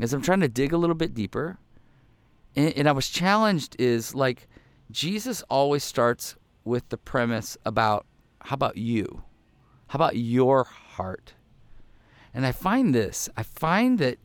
as 0.00 0.12
I'm 0.12 0.22
trying 0.22 0.40
to 0.40 0.48
dig 0.48 0.72
a 0.72 0.78
little 0.78 0.94
bit 0.94 1.14
deeper, 1.14 1.58
and, 2.54 2.72
and 2.76 2.88
I 2.88 2.92
was 2.92 3.08
challenged 3.08 3.76
is 3.80 4.14
like 4.14 4.48
Jesus 4.90 5.42
always 5.50 5.84
starts 5.84 6.36
with 6.64 6.88
the 6.88 6.98
premise 6.98 7.56
about 7.64 8.06
how 8.42 8.54
about 8.54 8.76
you? 8.76 9.22
How 9.88 9.96
about 9.96 10.16
your 10.16 10.64
heart? 10.64 11.34
And 12.34 12.46
I 12.46 12.52
find 12.52 12.94
this, 12.94 13.28
I 13.36 13.42
find 13.42 13.98
that 13.98 14.18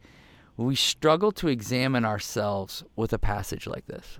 we 0.58 0.76
struggle 0.76 1.32
to 1.32 1.48
examine 1.48 2.06
ourselves 2.06 2.84
with 2.96 3.12
a 3.14 3.18
passage 3.18 3.66
like 3.66 3.88
this 3.88 4.20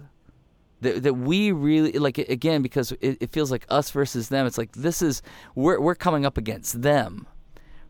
that, 0.84 1.04
that 1.04 1.14
we 1.16 1.52
really 1.52 1.94
like 1.94 2.18
again 2.18 2.62
because 2.62 2.92
it, 3.02 3.18
it 3.20 3.32
feels 3.32 3.52
like 3.52 3.66
us 3.70 3.92
versus 3.92 4.30
them 4.30 4.46
it's 4.46 4.58
like 4.58 4.72
this 4.74 5.02
is 5.02 5.22
we're, 5.56 5.80
we're 5.80 5.96
coming 5.96 6.26
up 6.26 6.38
against 6.38 6.82
them 6.82 7.28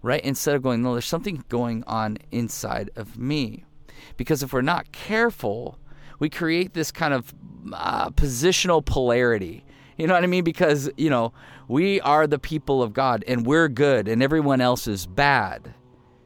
right? 0.03 0.23
Instead 0.23 0.55
of 0.55 0.61
going 0.61 0.83
no 0.83 0.93
there's 0.93 1.05
something 1.05 1.43
going 1.49 1.83
on 1.87 2.17
inside 2.31 2.91
of 2.95 3.17
me. 3.17 3.65
Because 4.17 4.43
if 4.43 4.53
we're 4.53 4.61
not 4.61 4.91
careful 4.91 5.79
we 6.19 6.29
create 6.29 6.73
this 6.73 6.91
kind 6.91 7.13
of 7.13 7.33
uh, 7.73 8.09
positional 8.11 8.85
polarity. 8.85 9.65
You 9.97 10.07
know 10.07 10.13
what 10.13 10.23
i 10.23 10.27
mean? 10.27 10.43
Because 10.43 10.89
you 10.97 11.09
know 11.09 11.33
we 11.67 11.99
are 12.01 12.27
the 12.27 12.39
people 12.39 12.83
of 12.83 12.93
god 12.93 13.23
and 13.25 13.45
we're 13.45 13.69
good 13.69 14.07
and 14.07 14.21
everyone 14.21 14.61
else 14.61 14.87
is 14.87 15.07
bad. 15.07 15.73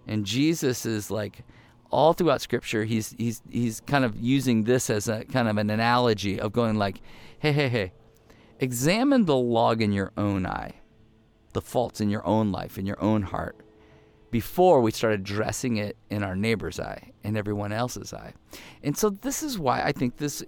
And 0.08 0.26
jesus 0.26 0.86
is 0.86 1.10
like 1.10 1.44
all 1.92 2.14
throughout 2.14 2.42
scripture 2.42 2.84
he's 2.84 3.16
he's 3.18 3.42
he's 3.50 3.80
kind 3.82 4.04
of 4.04 4.18
using 4.18 4.64
this 4.64 4.90
as 4.90 5.08
a 5.08 5.24
kind 5.26 5.48
of 5.48 5.58
an 5.58 5.70
analogy 5.70 6.40
of 6.40 6.52
going 6.52 6.78
like 6.78 7.02
hey 7.40 7.52
hey 7.52 7.70
hey 7.70 7.92
examine 8.60 9.26
the 9.26 9.36
log 9.36 9.82
in 9.82 9.92
your 9.92 10.12
own 10.18 10.46
eye 10.46 10.74
the 11.54 11.62
faults 11.62 12.02
in 12.02 12.10
your 12.10 12.26
own 12.26 12.52
life 12.52 12.78
in 12.78 12.86
your 12.86 13.02
own 13.02 13.24
heart 13.24 13.58
before 14.32 14.82
we 14.82 14.92
start 14.92 15.14
addressing 15.14 15.78
it 15.78 15.96
in 16.10 16.24
our 16.24 16.36
neighbor's 16.36 16.80
eye 16.80 17.12
and 17.24 17.38
everyone 17.38 17.72
else's 17.72 18.14
eye. 18.14 18.34
And 18.84 18.98
so 18.98 19.10
this 19.10 19.44
is 19.44 19.58
why 19.58 19.82
i 19.82 19.92
think 19.92 20.18
this 20.18 20.44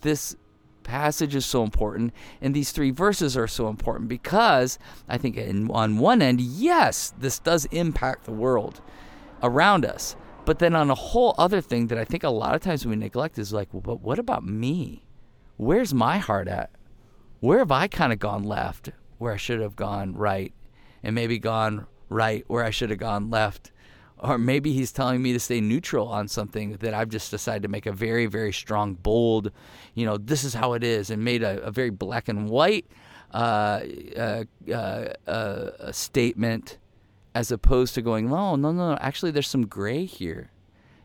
this 0.00 0.36
passage 0.82 1.34
is 1.34 1.44
so 1.44 1.62
important 1.62 2.12
and 2.40 2.54
these 2.54 2.72
three 2.72 2.90
verses 2.90 3.36
are 3.36 3.46
so 3.46 3.68
important 3.68 4.08
because 4.08 4.78
i 5.08 5.18
think 5.18 5.36
in, 5.36 5.70
on 5.70 5.98
one 5.98 6.22
end 6.22 6.40
yes 6.40 7.12
this 7.18 7.38
does 7.38 7.66
impact 7.66 8.24
the 8.24 8.32
world 8.32 8.80
around 9.42 9.84
us 9.84 10.16
but 10.44 10.58
then 10.58 10.74
on 10.74 10.90
a 10.90 10.94
whole 10.94 11.34
other 11.38 11.60
thing 11.60 11.88
that 11.88 11.98
I 11.98 12.04
think 12.04 12.24
a 12.24 12.30
lot 12.30 12.54
of 12.54 12.60
times 12.60 12.86
we 12.86 12.96
neglect 12.96 13.38
is 13.38 13.52
like, 13.52 13.72
well, 13.72 13.82
but 13.82 14.00
what 14.00 14.18
about 14.18 14.44
me? 14.44 15.04
Where's 15.56 15.92
my 15.92 16.18
heart 16.18 16.48
at? 16.48 16.70
Where 17.40 17.58
have 17.58 17.70
I 17.70 17.88
kind 17.88 18.12
of 18.12 18.18
gone 18.18 18.44
left 18.44 18.90
where 19.18 19.32
I 19.32 19.36
should 19.36 19.60
have 19.60 19.76
gone 19.76 20.14
right? 20.14 20.52
And 21.02 21.14
maybe 21.14 21.38
gone 21.38 21.86
right 22.08 22.44
where 22.48 22.64
I 22.64 22.70
should 22.70 22.90
have 22.90 22.98
gone 22.98 23.30
left? 23.30 23.70
Or 24.18 24.36
maybe 24.36 24.72
he's 24.72 24.92
telling 24.92 25.22
me 25.22 25.32
to 25.32 25.40
stay 25.40 25.60
neutral 25.60 26.08
on 26.08 26.28
something 26.28 26.72
that 26.80 26.92
I've 26.92 27.08
just 27.08 27.30
decided 27.30 27.62
to 27.62 27.68
make 27.68 27.86
a 27.86 27.92
very, 27.92 28.26
very 28.26 28.52
strong, 28.52 28.94
bold, 28.94 29.50
you 29.94 30.04
know, 30.04 30.18
this 30.18 30.44
is 30.44 30.52
how 30.52 30.74
it 30.74 30.84
is, 30.84 31.08
and 31.08 31.24
made 31.24 31.42
a, 31.42 31.62
a 31.62 31.70
very 31.70 31.88
black 31.88 32.28
and 32.28 32.48
white 32.50 32.86
uh, 33.32 33.80
uh, 34.16 34.44
uh, 34.70 35.08
uh 35.26 35.92
statement 35.92 36.78
as 37.34 37.50
opposed 37.50 37.94
to 37.94 38.02
going, 38.02 38.32
oh, 38.32 38.56
no, 38.56 38.72
no, 38.72 38.90
no, 38.90 38.98
actually, 39.00 39.30
there's 39.30 39.48
some 39.48 39.66
gray 39.66 40.04
here. 40.04 40.50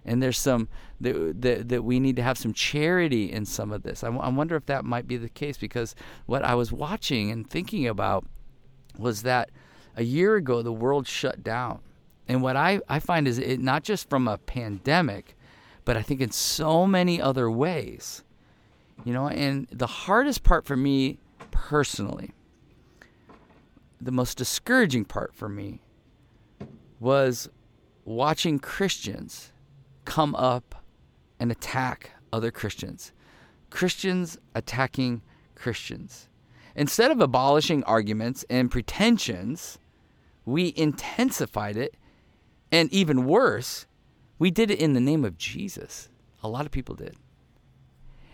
And 0.04 0.22
there's 0.22 0.38
some 0.38 0.70
that, 1.02 1.42
that, 1.42 1.70
that 1.70 1.84
we 1.84 2.00
need 2.00 2.16
to 2.18 2.22
have 2.22 2.38
some 2.38 2.54
charity 2.54 3.32
in 3.32 3.46
some 3.46 3.72
of 3.72 3.82
this. 3.82 4.04
I, 4.04 4.10
I 4.10 4.30
wonder 4.30 4.56
if 4.56 4.68
that 4.68 4.86
might 4.86 5.08
be 5.08 5.18
the 5.18 5.30
case 5.30 5.58
because 5.58 5.96
what 6.28 6.44
I 6.44 6.54
was 6.54 6.72
watching 6.72 7.32
and 7.32 7.50
thinking 7.50 7.88
about 7.88 8.26
was 8.98 9.24
that 9.24 9.50
a 9.96 10.04
year 10.04 10.36
ago 10.36 10.62
the 10.62 10.72
world 10.72 11.08
shut 11.08 11.44
down. 11.44 11.80
And 12.28 12.42
what 12.42 12.56
I, 12.56 12.82
I 12.88 13.00
find 13.00 13.28
is 13.28 13.40
it 13.40 13.60
not 13.60 13.84
just 13.84 14.10
from 14.10 14.28
a 14.28 14.38
pandemic, 14.38 15.36
but 15.86 15.98
I 15.98 16.02
think 16.02 16.22
in 16.22 16.32
so 16.32 16.86
many 16.86 17.20
other 17.20 17.50
ways. 17.50 18.24
You 19.04 19.14
know, 19.14 19.28
and 19.28 19.68
the 19.72 19.88
hardest 19.88 20.44
part 20.44 20.66
for 20.66 20.78
me 20.78 21.20
personally, 21.52 22.32
the 24.00 24.12
most 24.12 24.38
discouraging 24.38 25.06
part 25.06 25.34
for 25.34 25.50
me 25.50 25.82
was 27.00 27.50
watching 28.04 28.60
Christians 28.60 29.52
come 30.06 30.36
up 30.36 30.84
and 31.40 31.52
attack 31.52 32.12
other 32.32 32.52
Christians. 32.52 33.12
Christians 33.70 34.38
attacking 34.54 35.22
Christians. 35.56 36.30
Instead 36.76 37.12
of 37.12 37.22
abolishing 37.22 37.84
arguments 37.84 38.46
and 38.50 38.72
pretensions, 38.72 39.80
we 40.46 40.74
intensified 40.76 41.78
it. 41.78 41.96
And 42.72 42.92
even 42.92 43.26
worse, 43.26 43.86
we 44.38 44.52
did 44.52 44.70
it 44.70 44.80
in 44.80 44.94
the 44.94 45.00
name 45.00 45.24
of 45.24 45.38
Jesus. 45.38 46.10
A 46.44 46.50
lot 46.50 46.66
of 46.66 46.72
people 46.72 46.96
did. 46.96 47.16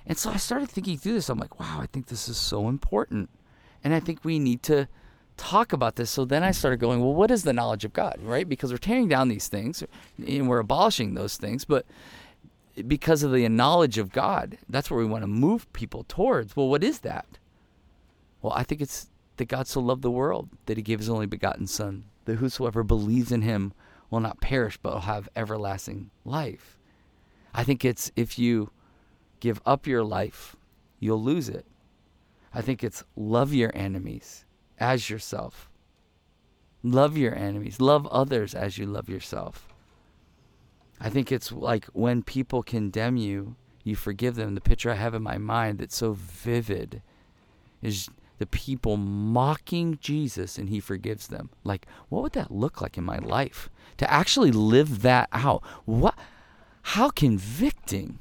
And 0.06 0.18
so 0.18 0.32
I 0.32 0.38
started 0.38 0.70
thinking 0.70 0.98
through 0.98 1.14
this. 1.14 1.30
I'm 1.30 1.38
like, 1.38 1.60
wow, 1.60 1.80
I 1.80 1.86
think 1.86 2.08
this 2.08 2.28
is 2.28 2.38
so 2.38 2.68
important. 2.68 3.30
And 3.84 3.94
I 3.94 4.00
think 4.00 4.24
we 4.24 4.40
need 4.40 4.64
to 4.64 4.88
talk 5.42 5.74
about 5.74 5.96
this. 5.96 6.12
So 6.12 6.24
then 6.24 6.44
I 6.44 6.52
started 6.52 6.80
going, 6.80 7.00
well, 7.00 7.16
what 7.16 7.32
is 7.32 7.44
the 7.44 7.52
knowledge 7.52 7.84
of 7.84 7.94
God, 7.94 8.20
right? 8.22 8.48
Because 8.48 8.72
we're 8.72 8.78
tearing 8.78 9.08
down 9.08 9.28
these 9.28 9.48
things 9.48 9.84
and 10.26 10.48
we're 10.48 10.60
abolishing 10.60 11.16
those 11.16 11.36
things, 11.36 11.66
but 11.66 11.86
because 12.88 13.24
of 13.24 13.32
the 13.32 13.48
knowledge 13.50 13.98
of 13.98 14.12
God. 14.12 14.58
That's 14.70 14.90
where 14.90 15.00
we 15.00 15.06
want 15.06 15.24
to 15.24 15.28
move 15.28 15.72
people 15.74 16.06
towards. 16.08 16.56
Well, 16.56 16.70
what 16.70 16.84
is 16.84 17.00
that? 17.00 17.26
Well, 18.42 18.54
I 18.54 18.64
think 18.64 18.82
it's 18.82 19.10
that 19.38 19.48
God 19.48 19.68
so 19.68 19.80
loved 19.82 20.04
the 20.04 20.12
world 20.12 20.50
that 20.68 20.78
he 20.78 20.84
gave 20.84 21.00
his 21.00 21.10
only 21.10 21.26
begotten 21.26 21.68
Son, 21.68 22.06
that 22.26 22.36
whosoever 22.36 22.84
believes 22.84 23.32
in 23.32 23.42
him 23.42 23.74
will 24.10 24.20
not 24.20 24.42
perish 24.42 24.78
but 24.78 24.94
will 24.94 25.02
have 25.02 25.30
everlasting 25.36 26.12
life. 26.24 26.78
I 27.54 27.64
think 27.64 27.84
it's 27.84 28.12
if 28.16 28.38
you 28.38 28.72
give 29.40 29.62
up 29.66 29.88
your 29.88 30.04
life, 30.04 30.56
you'll 31.00 31.22
lose 31.22 31.50
it. 31.50 31.66
I 32.54 32.62
think 32.62 32.84
it's 32.84 33.04
love 33.16 33.54
your 33.54 33.72
enemies 33.74 34.46
as 34.82 35.10
yourself. 35.10 35.70
Love 36.84 37.16
your 37.18 37.36
enemies. 37.36 37.80
Love 37.80 38.08
others 38.08 38.54
as 38.54 38.78
you 38.78 38.86
love 38.86 39.08
yourself. 39.08 39.68
I 41.00 41.10
think 41.10 41.32
it's 41.32 41.52
like 41.52 41.86
when 41.94 42.24
people 42.24 42.64
condemn 42.64 43.18
you, 43.18 43.56
you 43.84 43.96
forgive 43.96 44.36
them. 44.36 44.56
The 44.56 44.62
picture 44.62 44.92
I 44.92 44.96
have 44.96 45.14
in 45.14 45.24
my 45.24 45.38
mind 45.38 45.80
that's 45.80 45.96
so 45.96 46.14
vivid 46.14 47.02
is 47.82 48.10
the 48.40 48.46
people 48.46 48.98
mocking 48.98 49.98
Jesus 50.02 50.58
and 50.58 50.70
he 50.70 50.80
forgives 50.80 51.28
them. 51.28 51.50
Like, 51.64 51.86
what 52.10 52.24
would 52.24 52.34
that 52.34 52.52
look 52.52 52.82
like 52.82 52.98
in 52.98 53.04
my 53.04 53.20
life? 53.20 53.70
To 53.98 54.12
actually 54.12 54.52
live 54.52 55.04
that 55.04 55.30
out. 55.32 55.64
What 55.86 56.16
how 56.84 57.10
convicting 57.10 58.20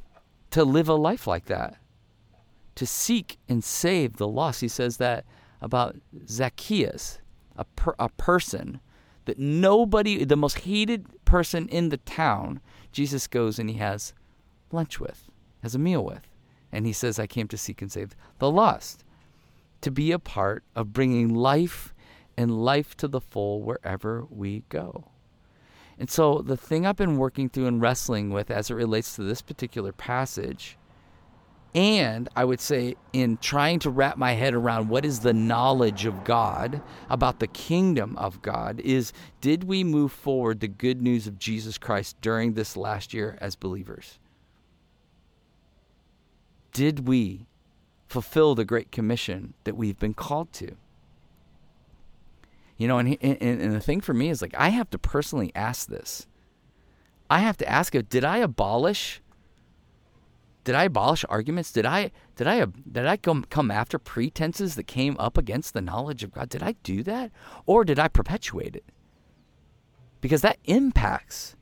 to 0.51 0.65
live 0.65 0.89
a 0.89 0.95
life 0.95 1.27
like 1.27 1.47
that. 1.47 1.77
To 2.75 2.87
seek 2.87 3.39
and 3.49 3.65
save 3.65 4.17
the 4.17 4.29
lost. 4.29 4.61
He 4.61 4.69
says 4.69 4.99
that 4.99 5.25
about 5.61 5.97
Zacchaeus, 6.27 7.19
a 7.57 7.65
per, 7.65 7.95
a 7.99 8.09
person 8.09 8.81
that 9.27 9.39
nobody 9.39 10.25
the 10.25 10.37
most 10.37 10.61
hated 10.61 11.07
person 11.25 11.69
in 11.69 11.91
the 11.91 11.99
town, 11.99 12.61
Jesus 12.93 13.27
goes 13.27 13.59
and 13.59 13.71
he 13.71 13.77
has 13.77 14.13
lunch 14.73 14.99
with, 14.99 15.31
has 15.63 15.75
a 15.75 15.79
meal 15.79 16.05
with. 16.05 16.27
And 16.73 16.87
he 16.87 16.93
says, 16.93 17.19
I 17.19 17.27
came 17.27 17.49
to 17.49 17.59
seek 17.59 17.83
and 17.83 17.91
save 17.91 18.15
the 18.39 18.51
lost 18.51 19.05
to 19.81 19.91
be 19.91 20.13
a 20.13 20.19
part 20.19 20.63
of 20.75 20.93
bringing 20.93 21.35
life 21.35 21.95
and 22.37 22.65
life 22.65 22.97
to 22.99 23.09
the 23.09 23.21
full 23.21 23.63
wherever 23.63 24.27
we 24.31 24.63
go. 24.69 25.09
And 25.99 26.11
so, 26.11 26.39
the 26.39 26.57
thing 26.57 26.87
I've 26.87 26.97
been 26.97 27.19
working 27.19 27.51
through 27.51 27.67
and 27.67 27.81
wrestling 27.81 28.31
with 28.31 28.51
as 28.51 28.71
it 28.71 28.75
relates 28.75 29.15
to 29.17 29.23
this 29.23 29.43
particular 29.43 29.93
passage, 29.93 30.79
and 31.75 32.29
I 32.35 32.45
would 32.45 32.61
say 32.61 32.97
in 33.13 33.37
trying 33.39 33.79
to 33.81 33.91
wrap 33.91 34.17
my 34.17 34.33
head 34.33 34.55
around 34.55 34.89
what 34.89 35.05
is 35.05 35.21
the 35.21 35.33
knowledge 35.33 36.05
of 36.05 36.25
God 36.25 36.83
about 37.09 37.39
the 37.39 37.47
kingdom 37.47 38.17
of 38.17 38.43
God, 38.43 38.81
is 38.81 39.13
did 39.41 39.65
we 39.65 39.85
move 39.85 40.13
forward 40.13 40.61
the 40.61 40.69
good 40.69 41.01
news 41.01 41.27
of 41.27 41.39
Jesus 41.39 41.79
Christ 41.79 42.17
during 42.21 42.55
this 42.55 42.77
last 42.77 43.15
year 43.15 43.39
as 43.41 43.55
believers? 43.55 44.19
Did 46.73 47.07
we 47.07 47.47
fulfill 48.11 48.57
the 48.57 48.65
Great 48.65 48.91
Commission 48.91 49.55
that 49.63 49.77
we've 49.77 49.99
been 49.99 50.15
called 50.15 50.53
to. 50.53 50.73
You 52.77 52.89
know, 52.89 52.99
and, 52.99 53.17
and, 53.21 53.41
and 53.41 53.73
the 53.73 53.81
thing 53.81 54.01
for 54.01 54.13
me 54.13 54.31
is 54.31 54.43
like, 54.43 54.55
I 54.59 54.71
have 54.71 54.91
to 54.91 54.99
personally 54.99 55.53
ask 55.55 55.87
this. 55.87 56.27
I 57.29 57.39
have 57.39 57.57
to 57.59 57.69
ask 57.69 57.95
it, 57.95 58.11
did 58.11 58.25
I 58.25 58.39
abolish 58.39 59.23
did 60.65 60.75
I 60.75 60.85
abolish 60.85 61.25
arguments? 61.29 61.73
Did 61.73 61.87
I 61.87 62.11
did 62.37 62.47
I 62.47 62.65
did 62.65 63.07
I 63.07 63.17
come 63.17 63.45
come 63.49 63.71
after 63.71 63.99
pretenses 63.99 64.75
that 64.75 64.87
came 64.87 65.17
up 65.19 65.39
against 65.39 65.73
the 65.73 65.81
knowledge 65.81 66.23
of 66.23 66.33
God? 66.33 66.49
Did 66.49 66.63
I 66.63 66.73
do 66.83 67.03
that, 67.05 67.31
or 67.67 67.85
did 67.85 67.99
I 67.99 68.09
perpetuate 68.09 68.77
it? 68.77 68.85
Because 70.21 70.43
that 70.43 70.59
impacts 70.65 71.57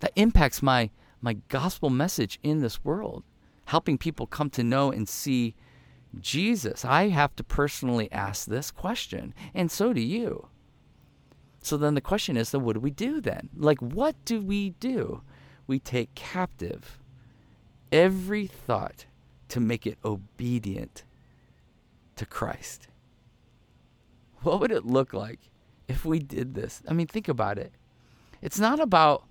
that 0.00 0.12
impacts 0.16 0.62
my 0.62 0.90
my 1.22 1.34
gospel 1.48 1.88
message 1.88 2.38
in 2.42 2.60
this 2.60 2.84
world 2.84 3.24
helping 3.66 3.96
people 3.96 4.26
come 4.26 4.50
to 4.50 4.62
know 4.62 4.92
and 4.92 5.08
see 5.08 5.54
Jesus? 6.20 6.84
I 6.84 7.08
have 7.08 7.34
to 7.36 7.44
personally 7.44 8.12
ask 8.12 8.44
this 8.46 8.70
question, 8.70 9.32
and 9.54 9.70
so 9.70 9.94
do 9.94 10.02
you. 10.02 10.48
So 11.62 11.78
then 11.78 11.94
the 11.94 12.02
question 12.02 12.36
is, 12.36 12.50
so 12.50 12.58
what 12.58 12.74
do 12.74 12.80
we 12.80 12.90
do 12.90 13.22
then? 13.22 13.48
Like, 13.56 13.80
what 13.80 14.22
do 14.26 14.42
we 14.42 14.70
do? 14.70 15.22
We 15.66 15.78
take 15.78 16.14
captive 16.14 16.98
every 17.94 18.46
thought 18.46 19.06
to 19.48 19.60
make 19.60 19.86
it 19.86 19.96
obedient 20.04 21.04
to 22.16 22.26
Christ. 22.26 22.88
What 24.42 24.60
would 24.60 24.72
it 24.72 24.84
look 24.84 25.14
like 25.14 25.38
if 25.88 26.04
we 26.04 26.18
did 26.18 26.54
this? 26.54 26.82
I 26.88 26.92
mean, 26.92 27.06
think 27.06 27.28
about 27.28 27.56
it. 27.56 27.72
It's 28.42 28.58
not 28.58 28.80
about 28.80 29.24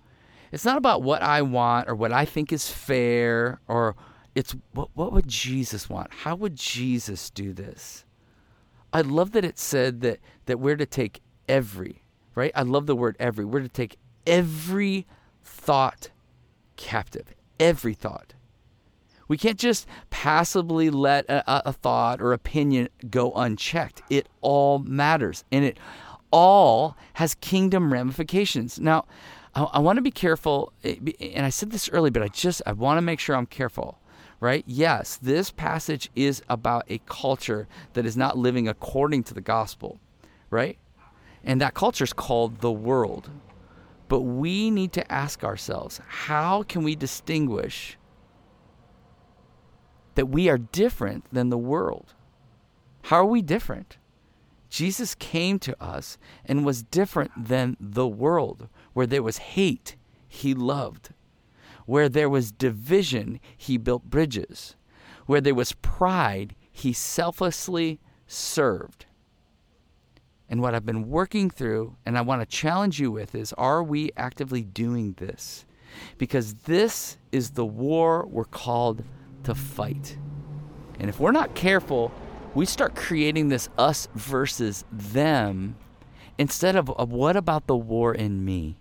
it's 0.51 0.65
not 0.65 0.77
about 0.77 1.01
what 1.01 1.21
I 1.21 1.41
want 1.41 1.89
or 1.89 1.95
what 1.95 2.13
I 2.13 2.25
think 2.25 2.53
is 2.53 2.69
fair 2.69 3.59
or 3.67 3.95
it's 4.33 4.55
what, 4.71 4.89
what 4.93 5.11
would 5.11 5.27
Jesus 5.27 5.89
want? 5.89 6.13
How 6.13 6.35
would 6.35 6.55
Jesus 6.55 7.29
do 7.29 7.53
this? 7.53 8.05
I 8.93 9.01
love 9.01 9.31
that 9.31 9.43
it 9.43 9.57
said 9.57 10.01
that, 10.01 10.19
that 10.45 10.59
we're 10.59 10.75
to 10.75 10.85
take 10.85 11.21
every, 11.49 12.03
right? 12.35 12.51
I 12.53 12.61
love 12.61 12.85
the 12.85 12.95
word 12.95 13.15
every. 13.19 13.43
We're 13.43 13.61
to 13.61 13.67
take 13.67 13.97
every 14.27 15.07
thought 15.41 16.11
captive, 16.77 17.33
every 17.59 17.95
thought. 17.95 18.35
We 19.33 19.37
can't 19.37 19.57
just 19.57 19.87
passively 20.11 20.91
let 20.91 21.25
a, 21.25 21.69
a, 21.69 21.73
thought 21.73 22.21
or 22.21 22.33
opinion 22.33 22.89
go 23.09 23.31
unchecked. 23.31 24.03
It 24.11 24.29
all 24.41 24.77
matters, 24.77 25.43
and 25.51 25.65
it 25.65 25.79
all 26.29 26.95
has 27.13 27.33
kingdom 27.33 27.91
ramifications. 27.91 28.79
Now, 28.79 29.05
I, 29.55 29.63
I 29.63 29.79
want 29.79 29.97
to 29.97 30.03
be 30.03 30.11
careful, 30.11 30.71
eh, 30.83 30.97
and 31.19 31.47
I 31.47 31.49
said 31.49 31.71
this 31.71 31.89
early, 31.89 32.11
but 32.11 32.21
I 32.21 32.27
just 32.27 32.61
I 32.67 32.73
want 32.73 32.99
to 32.99 33.01
make 33.01 33.19
sure 33.19 33.35
I'm 33.35 33.47
careful 33.47 33.97
right? 34.39 34.63
Yes, 34.67 35.15
this 35.15 35.49
passage 35.49 36.11
is 36.15 36.43
about 36.47 36.83
a 36.87 36.99
culture 37.07 37.67
that 37.93 38.05
is 38.05 38.15
not 38.15 38.37
living 38.37 38.67
according 38.67 39.23
to 39.23 39.33
the 39.33 39.41
gospel, 39.41 39.99
right? 40.51 40.77
And 41.43 41.59
that 41.59 41.73
culture 41.73 42.03
is 42.03 42.13
called 42.13 42.59
the 42.59 42.71
world. 42.71 43.31
But 44.09 44.19
we 44.19 44.69
need 44.69 44.91
to 44.93 45.11
ask 45.11 45.43
ourselves 45.43 46.01
how 46.07 46.61
can 46.61 46.83
we 46.83 46.95
distinguish 46.95 47.97
that 50.15 50.29
we 50.29 50.49
are 50.49 50.57
different 50.57 51.25
than 51.31 51.49
the 51.49 51.57
world? 51.57 52.13
How 53.03 53.17
are 53.17 53.25
we 53.25 53.41
different? 53.41 53.97
Jesus 54.69 55.13
came 55.13 55.59
to 55.59 55.83
us 55.83 56.17
and 56.45 56.65
was 56.65 56.81
different 56.81 57.31
than 57.37 57.77
the 57.79 58.07
world, 58.07 58.69
where 58.93 59.05
there 59.05 59.21
was 59.21 59.37
hate, 59.37 59.95
he 60.27 60.53
loved. 60.53 61.09
Where 61.85 62.09
there 62.09 62.29
was 62.29 62.51
division, 62.51 63.39
he 63.55 63.77
built 63.77 64.05
bridges. 64.05 64.75
Where 65.25 65.41
there 65.41 65.53
was 65.53 65.73
pride, 65.73 66.55
he 66.71 66.91
selflessly 66.91 67.99
served. 68.25 69.05
And 70.49 70.61
what 70.61 70.73
I've 70.73 70.85
been 70.85 71.09
working 71.09 71.49
through, 71.49 71.95
and 72.05 72.17
I 72.17 72.21
want 72.21 72.41
to 72.41 72.45
challenge 72.45 72.99
you 72.99 73.11
with, 73.11 73.35
is 73.35 73.53
are 73.53 73.83
we 73.83 74.11
actively 74.17 74.63
doing 74.63 75.13
this? 75.17 75.65
Because 76.17 76.53
this 76.53 77.17
is 77.31 77.51
the 77.51 77.65
war 77.65 78.25
we're 78.25 78.43
called 78.45 79.03
to 79.43 79.55
fight. 79.55 80.17
And 80.99 81.09
if 81.09 81.19
we're 81.19 81.31
not 81.31 81.55
careful, 81.55 82.11
we 82.53 82.65
start 82.65 82.95
creating 82.95 83.49
this 83.49 83.69
us 83.77 84.07
versus 84.15 84.85
them 84.91 85.75
instead 86.37 86.75
of, 86.75 86.89
of 86.91 87.11
what 87.11 87.35
about 87.35 87.67
the 87.67 87.75
war 87.75 88.13
in 88.13 88.43
me? 88.45 88.77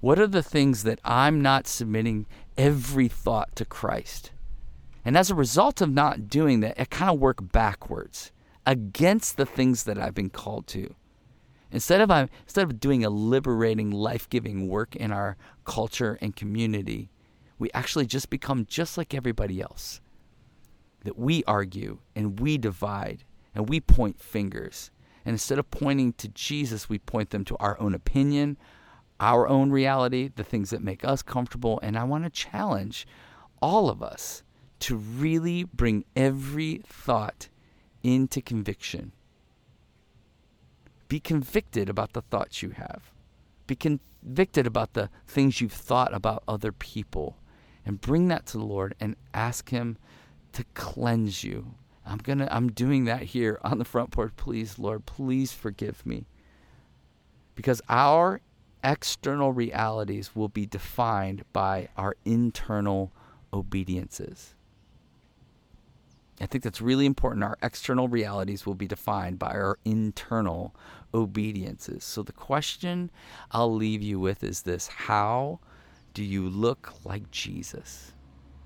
What 0.00 0.18
are 0.18 0.26
the 0.26 0.42
things 0.42 0.82
that 0.82 1.00
I'm 1.04 1.40
not 1.40 1.66
submitting 1.66 2.26
every 2.58 3.08
thought 3.08 3.54
to 3.56 3.64
Christ? 3.64 4.32
And 5.04 5.16
as 5.16 5.30
a 5.30 5.34
result 5.34 5.80
of 5.80 5.90
not 5.90 6.28
doing 6.28 6.60
that, 6.60 6.80
I 6.80 6.84
kind 6.84 7.10
of 7.10 7.20
work 7.20 7.52
backwards 7.52 8.32
against 8.66 9.36
the 9.36 9.46
things 9.46 9.84
that 9.84 9.98
I've 9.98 10.14
been 10.14 10.30
called 10.30 10.66
to. 10.68 10.94
Instead 11.70 12.00
of 12.00 12.30
instead 12.44 12.64
of 12.64 12.80
doing 12.80 13.04
a 13.04 13.10
liberating, 13.10 13.90
life-giving 13.90 14.68
work 14.68 14.94
in 14.94 15.10
our 15.10 15.36
culture 15.64 16.18
and 16.20 16.36
community, 16.36 17.10
we 17.64 17.70
actually 17.72 18.04
just 18.04 18.28
become 18.28 18.66
just 18.66 18.98
like 18.98 19.14
everybody 19.14 19.58
else. 19.58 20.02
That 21.04 21.18
we 21.18 21.42
argue 21.44 21.96
and 22.14 22.38
we 22.38 22.58
divide 22.58 23.24
and 23.54 23.70
we 23.70 23.80
point 23.80 24.20
fingers. 24.20 24.90
And 25.24 25.32
instead 25.32 25.58
of 25.58 25.70
pointing 25.70 26.12
to 26.18 26.28
Jesus, 26.28 26.90
we 26.90 26.98
point 26.98 27.30
them 27.30 27.42
to 27.46 27.56
our 27.56 27.80
own 27.80 27.94
opinion, 27.94 28.58
our 29.18 29.48
own 29.48 29.70
reality, 29.70 30.28
the 30.28 30.44
things 30.44 30.68
that 30.68 30.82
make 30.82 31.06
us 31.06 31.22
comfortable. 31.22 31.80
And 31.82 31.96
I 31.96 32.04
want 32.04 32.24
to 32.24 32.30
challenge 32.30 33.06
all 33.62 33.88
of 33.88 34.02
us 34.02 34.42
to 34.80 34.96
really 34.96 35.64
bring 35.64 36.04
every 36.14 36.82
thought 36.86 37.48
into 38.02 38.42
conviction. 38.42 39.12
Be 41.08 41.18
convicted 41.18 41.88
about 41.88 42.12
the 42.12 42.20
thoughts 42.20 42.62
you 42.62 42.72
have. 42.72 43.10
Be 43.66 43.74
convicted 43.74 44.66
about 44.66 44.92
the 44.92 45.08
things 45.26 45.62
you've 45.62 45.72
thought 45.72 46.12
about 46.12 46.44
other 46.46 46.70
people. 46.70 47.38
And 47.86 48.00
bring 48.00 48.28
that 48.28 48.46
to 48.46 48.58
the 48.58 48.64
Lord 48.64 48.94
and 49.00 49.16
ask 49.32 49.68
Him 49.68 49.98
to 50.52 50.64
cleanse 50.74 51.44
you. 51.44 51.74
I'm 52.06 52.18
gonna 52.18 52.48
I'm 52.50 52.70
doing 52.70 53.04
that 53.04 53.22
here 53.22 53.58
on 53.62 53.78
the 53.78 53.84
front 53.84 54.10
porch. 54.10 54.32
Please, 54.36 54.78
Lord, 54.78 55.06
please 55.06 55.52
forgive 55.52 56.04
me. 56.04 56.26
Because 57.54 57.80
our 57.88 58.40
external 58.82 59.52
realities 59.52 60.34
will 60.34 60.48
be 60.48 60.66
defined 60.66 61.44
by 61.52 61.88
our 61.96 62.16
internal 62.24 63.12
obediences. 63.52 64.54
I 66.40 66.46
think 66.46 66.64
that's 66.64 66.80
really 66.80 67.06
important. 67.06 67.44
Our 67.44 67.56
external 67.62 68.08
realities 68.08 68.66
will 68.66 68.74
be 68.74 68.88
defined 68.88 69.38
by 69.38 69.52
our 69.52 69.78
internal 69.84 70.74
obediences. 71.14 72.02
So 72.04 72.22
the 72.22 72.32
question 72.32 73.10
I'll 73.52 73.74
leave 73.74 74.02
you 74.02 74.18
with 74.18 74.42
is 74.42 74.62
this 74.62 74.88
How 74.88 75.60
do 76.14 76.22
you 76.22 76.48
look 76.48 76.94
like 77.04 77.30
Jesus? 77.32 78.12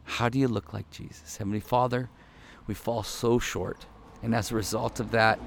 How 0.04 0.28
do 0.28 0.38
you 0.38 0.48
look 0.48 0.74
like 0.74 0.90
Jesus? 0.90 1.38
Heavenly 1.38 1.60
Father, 1.60 2.10
we 2.66 2.74
fall 2.74 3.02
so 3.02 3.38
short. 3.38 3.86
And 4.22 4.34
as 4.34 4.52
a 4.52 4.54
result 4.54 5.00
of 5.00 5.10
that, 5.12 5.40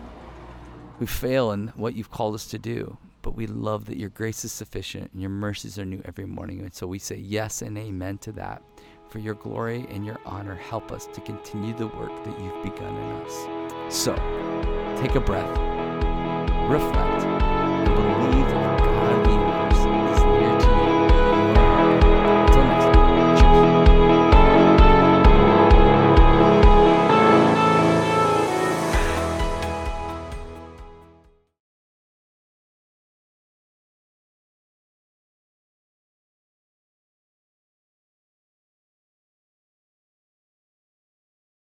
we 1.00 1.06
fail 1.06 1.52
in 1.52 1.68
what 1.76 1.96
you've 1.96 2.12
called 2.12 2.34
us 2.36 2.48
to 2.48 2.58
do. 2.58 2.98
But 3.22 3.36
we 3.36 3.46
love 3.46 3.86
that 3.86 3.98
your 3.98 4.10
grace 4.10 4.44
is 4.44 4.52
sufficient 4.52 5.12
and 5.14 5.22
your 5.22 5.30
mercies 5.30 5.78
are 5.78 5.86
new 5.86 6.02
every 6.06 6.26
morning. 6.26 6.62
And 6.62 6.74
so 6.74 6.88
we 6.88 6.98
say 6.98 7.18
yes 7.18 7.62
and 7.62 7.78
amen 7.78 8.18
to 8.20 8.32
that. 8.34 8.64
For 9.10 9.20
your 9.20 9.36
glory 9.36 9.86
and 9.90 10.04
your 10.04 10.20
honor, 10.26 10.56
help 10.56 10.92
us 10.92 11.06
to 11.08 11.22
continue 11.22 11.76
the 11.76 11.88
work 11.88 12.24
that 12.24 12.40
you've 12.40 12.64
begun 12.64 12.96
in 12.96 13.12
us. 13.22 13.96
So 13.96 14.16
take 15.00 15.16
a 15.16 15.20
breath, 15.20 15.50
reflect, 16.68 17.26
and 17.26 17.96
believe 17.96 18.48
that 18.48 18.80
God 18.80 19.26
the 19.26 19.32
universe 19.32 20.01